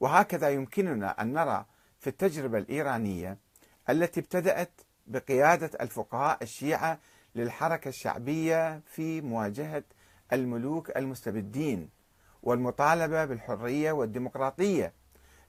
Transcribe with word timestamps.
وهكذا 0.00 0.50
يمكننا 0.50 1.22
أن 1.22 1.32
نرى 1.32 1.64
في 1.98 2.06
التجربة 2.06 2.58
الإيرانية 2.58 3.38
التي 3.90 4.20
ابتدأت 4.20 4.70
بقيادة 5.06 5.70
الفقهاء 5.80 6.38
الشيعة 6.42 6.98
للحركة 7.34 7.88
الشعبية 7.88 8.80
في 8.86 9.20
مواجهة 9.20 9.82
الملوك 10.32 10.96
المستبدين 10.96 11.90
والمطالبة 12.42 13.24
بالحرية 13.24 13.92
والديمقراطية. 13.92 14.92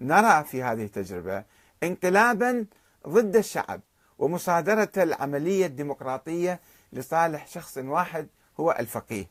نرى 0.00 0.44
في 0.44 0.62
هذه 0.62 0.84
التجربة 0.84 1.44
انقلابا 1.82 2.66
ضد 3.08 3.36
الشعب 3.36 3.80
ومصادرة 4.18 4.92
العملية 4.96 5.66
الديمقراطية 5.66 6.60
لصالح 6.92 7.46
شخص 7.46 7.78
واحد 7.78 8.28
هو 8.60 8.76
الفقيه. 8.78 9.30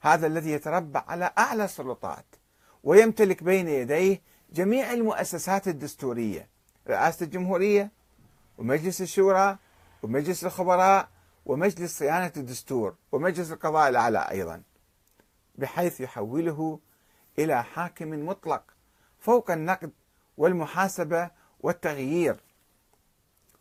هذا 0.00 0.26
الذي 0.26 0.52
يتربع 0.52 1.04
على 1.08 1.30
أعلى 1.38 1.64
السلطات 1.64 2.24
ويمتلك 2.84 3.42
بين 3.42 3.68
يديه 3.68 4.22
جميع 4.52 4.92
المؤسسات 4.92 5.68
الدستورية 5.68 6.48
رئاسة 6.88 7.24
الجمهورية 7.24 7.90
ومجلس 8.58 9.02
الشورى 9.02 9.58
ومجلس 10.02 10.44
الخبراء 10.44 11.08
ومجلس 11.46 11.98
صيانة 11.98 12.32
الدستور 12.36 12.94
ومجلس 13.12 13.52
القضاء 13.52 13.88
الأعلى 13.88 14.18
أيضا 14.30 14.62
بحيث 15.54 16.00
يحوله 16.00 16.78
إلى 17.38 17.64
حاكم 17.64 18.26
مطلق 18.26 18.62
فوق 19.18 19.50
النقد 19.50 19.90
والمحاسبة 20.36 21.30
والتغيير. 21.60 22.36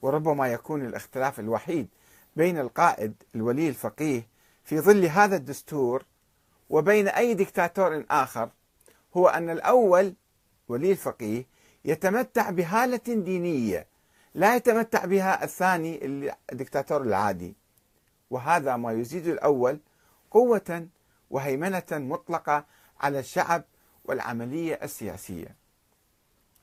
وربما 0.02 0.48
يكون 0.48 0.86
الاختلاف 0.86 1.40
الوحيد 1.40 1.88
بين 2.36 2.60
القائد 2.60 3.14
الولي 3.36 3.70
الفقيه 3.70 4.28
في 4.64 4.80
ظل 4.80 5.06
هذا 5.06 5.36
الدستور 5.36 6.06
وبين 6.70 7.08
أي 7.08 7.34
دكتاتور 7.34 8.06
آخر 8.12 8.50
هو 9.18 9.28
أن 9.28 9.50
الأول 9.50 10.14
ولي 10.68 10.92
الفقيه 10.92 11.46
يتمتع 11.86 12.50
بهالة 12.50 12.98
دينية 13.08 13.88
لا 14.36 14.56
يتمتع 14.56 15.06
بها 15.06 15.44
الثاني 15.44 16.00
الدكتاتور 16.52 17.02
العادي. 17.02 17.56
وهذا 18.30 18.76
ما 18.76 18.92
يزيد 18.92 19.28
الأول 19.28 19.80
قوة 20.32 20.88
وهيمنة 21.30 21.84
مطلقة 21.92 22.66
على 23.00 23.20
الشعب 23.20 23.64
والعملية 24.06 24.80
السياسية. 24.84 25.56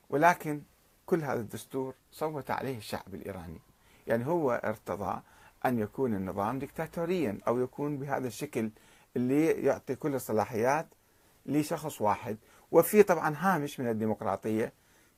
ولكن 0.09 0.61
كل 1.05 1.21
هذا 1.23 1.39
الدستور 1.39 1.93
صوت 2.11 2.51
عليه 2.51 2.77
الشعب 2.77 3.13
الإيراني. 3.13 3.59
يعني 4.07 4.27
هو 4.27 4.51
ارتضى 4.51 5.21
أن 5.65 5.79
يكون 5.79 6.13
النظام 6.15 6.59
دكتاتوريا 6.59 7.37
أو 7.47 7.59
يكون 7.59 7.97
بهذا 7.97 8.27
الشكل 8.27 8.71
اللي 9.15 9.45
يعطي 9.51 9.95
كل 9.95 10.15
الصلاحيات 10.15 10.87
لشخص 11.45 12.01
واحد. 12.01 12.37
وفي 12.71 13.03
طبعا 13.03 13.35
هامش 13.37 13.79
من 13.79 13.89
الديمقراطية 13.89 14.73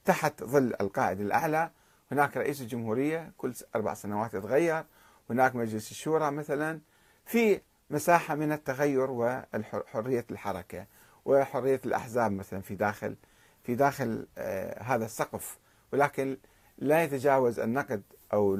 تحت 0.05 0.43
ظل 0.43 0.73
القائد 0.81 1.21
الأعلى. 1.21 1.71
هناك 2.11 2.37
رئيس 2.37 2.61
الجمهورية 2.61 3.31
كل 3.37 3.53
أربع 3.75 3.93
سنوات 3.93 4.33
يتغير. 4.33 4.85
هناك 5.29 5.55
مجلس 5.55 5.91
الشورى 5.91 6.31
مثلا. 6.31 6.79
في 7.25 7.61
مساحة 7.89 8.35
من 8.35 8.51
التغير 8.51 9.11
وحرية 9.11 10.25
الحركة 10.31 10.85
وحرية 11.25 11.81
الأحزاب 11.85 12.31
مثلا 12.31 12.61
في 12.61 12.75
داخل 12.75 13.15
في 13.63 13.75
داخل 13.75 14.27
آه، 14.37 14.83
هذا 14.83 15.05
السقف. 15.05 15.59
ولكن 15.93 16.37
لا 16.77 17.03
يتجاوز 17.03 17.59
النقد 17.59 18.03
أو 18.33 18.55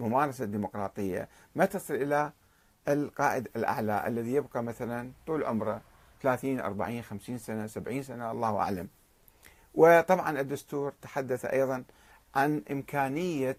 الممارسة 0.00 0.44
الديمقراطية. 0.44 1.28
ما 1.54 1.64
تصل 1.64 1.94
إلى 1.94 2.32
القائد 2.88 3.48
الأعلى 3.56 4.06
الذي 4.06 4.32
يبقى 4.34 4.62
مثلا 4.62 5.12
طول 5.26 5.44
عمره 5.44 5.80
30 6.26 6.60
40 6.60 7.02
50 7.02 7.38
سنة 7.38 7.66
70 7.66 8.02
سنة 8.02 8.30
الله 8.30 8.56
أعلم. 8.56 8.88
وطبعا 9.74 10.40
الدستور 10.40 10.92
تحدث 11.02 11.44
أيضا 11.44 11.84
عن 12.34 12.62
إمكانية 12.70 13.56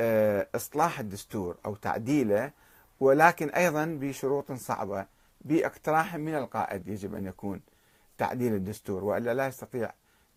آه، 0.00 0.48
إصلاح 0.54 0.98
الدستور 1.00 1.56
أو 1.66 1.74
تعديله 1.74 2.50
ولكن 3.00 3.48
أيضا 3.48 3.84
بشروط 4.00 4.52
صعبة 4.52 5.06
بإقتراح 5.40 6.16
من 6.16 6.34
القائد 6.34 6.88
يجب 6.88 7.14
أن 7.14 7.26
يكون 7.26 7.60
تعديل 8.18 8.54
الدستور 8.54 9.04
وإلا 9.04 9.34
لا 9.34 9.46
يستطيع 9.46 9.92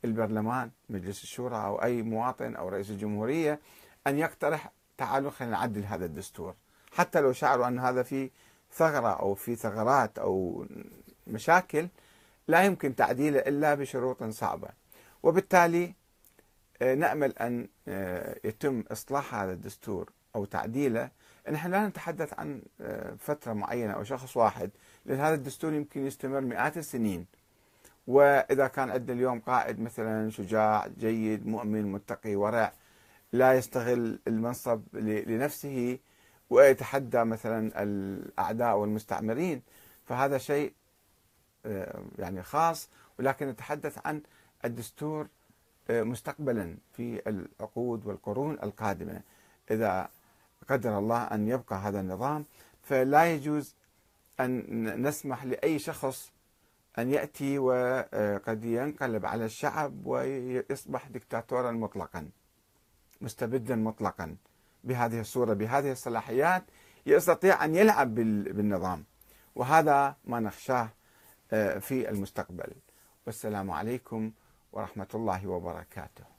البرلمان 0.06 0.72
مجلس 0.90 1.24
الشورى 1.24 1.56
أو 1.56 1.84
أي 1.84 2.02
مواطن 2.02 2.56
أو 2.56 2.70
رئيس 2.70 2.90
الجمهورية 2.90 3.60
أن 4.08 4.20
يقترح 4.20 4.72
تعالوا 4.98 5.32
خلينا 5.32 5.58
نعدل 5.58 5.84
هذا 5.84 6.06
الدستور. 6.06 6.56
حتى 6.92 7.22
لو 7.22 7.34
شعروا 7.34 7.68
أن 7.68 7.80
هذا 7.80 8.04
في 8.04 8.30
ثغرة 8.74 9.20
أو 9.20 9.34
في 9.34 9.56
ثغرات 9.56 10.20
أو 10.20 10.66
مشاكل 11.36 11.88
لا 12.48 12.64
يمكن 12.64 12.96
تعديله 12.96 13.40
إلا 13.40 13.76
بشروط 13.76 14.24
صعبة. 14.24 14.68
وبالتالي 15.24 15.94
آه، 16.82 16.96
نأمل 16.96 17.38
أن 17.38 17.68
آه، 17.88 18.36
يتم 18.44 18.84
إصلاح 18.92 19.36
هذا 19.36 19.52
الدستور 19.52 20.12
أو 20.36 20.46
تعديله. 20.46 21.10
نحن 21.52 21.72
لا 21.72 21.88
نتحدث 21.88 22.40
عن 22.40 22.62
آه، 22.82 23.16
فترة 23.20 23.54
معينة 23.54 23.94
أو 23.94 24.04
شخص 24.04 24.38
واحد 24.38 24.70
لأن 25.06 25.20
هذا 25.20 25.36
الدستور 25.36 25.74
يمكن 25.74 26.06
يستمر 26.06 26.42
مئات 26.42 26.78
السنين. 26.78 27.26
وإذا 28.08 28.68
كان 28.68 28.90
عندنا 28.90 29.18
اليوم 29.18 29.40
قائد 29.40 29.80
مثلا 29.80 30.30
شجاع 30.30 30.88
جيد 31.00 31.48
مؤمن 31.48 31.92
متقي 31.92 32.36
ورع 32.36 32.74
لا 33.34 33.54
يستغل 33.54 34.20
المنصب 34.28 34.82
لنفسه 34.94 36.00
ويتحدى 36.50 37.24
مثلا 37.24 37.84
الأعداء 37.84 38.78
والمستعمرين 38.78 39.62
فهذا 40.06 40.38
شيء 40.38 40.74
يعني 42.20 42.44
خاص 42.44 42.90
ولكن 43.20 43.48
نتحدث 43.48 44.00
عن 44.06 44.22
الدستور 44.66 45.28
آه، 45.90 46.04
مستقبلا 46.04 46.78
في 46.92 47.22
العقود 47.30 48.06
والقرون 48.06 48.58
القادمة. 48.64 49.22
إذا 49.72 50.10
قدر 50.70 51.00
الله 51.00 51.24
أن 51.24 51.48
يبقى 51.48 51.76
هذا 51.76 52.00
النظام 52.00 52.46
فلا 52.82 53.34
يجوز 53.34 53.76
أن 54.40 55.02
نسمح 55.08 55.44
لأي 55.44 55.80
شخص 55.80 56.32
أن 57.00 57.12
يأتي 57.12 57.60
وقد 57.60 58.66
ينقلب 58.66 59.26
على 59.26 59.46
الشعب 59.46 60.06
ويصبح 60.06 61.08
دكتاتورا 61.08 61.72
مطلقا 61.72 62.30
مستبدا 63.22 63.76
مطلقا 63.76 64.36
بهذه 64.84 65.20
الصورة 65.20 65.54
بهذه 65.54 65.92
الصلاحيات 65.92 66.64
يستطيع 67.06 67.66
أن 67.66 67.76
يلعب 67.76 68.16
بالنظام. 68.16 69.04
وهذا 69.56 70.16
ما 70.26 70.40
نخشاه 70.40 70.84
آه، 70.84 70.90
في 71.80 72.10
المستقبل. 72.10 72.74
والسلام 73.26 73.72
عليكم 73.72 74.32
ورحمة 74.74 75.08
الله 75.14 75.48
وبركاته. 75.48 76.35